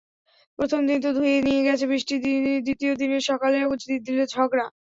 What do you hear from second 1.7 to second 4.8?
বৃষ্টি দ্বিতীয় দিনের সকালেও দিল বাগড়া।